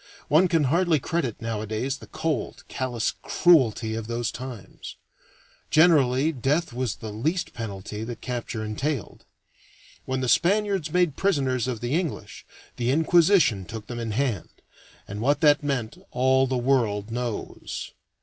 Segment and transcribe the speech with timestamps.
[0.29, 4.95] One can hardly credit nowadays the cold, callous cruelty of those times.
[5.69, 9.25] Generally death was the least penalty that capture entailed.
[10.05, 14.49] When the Spaniards made prisoners of the English, the Inquisition took them in hand,
[15.07, 17.91] and what that meant all the world knows.